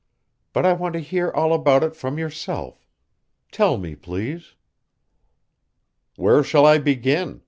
[0.51, 2.87] "But I want to hear all about it from yourself.
[3.51, 4.55] Tell me, please."
[6.15, 7.39] "Where shall I begin?"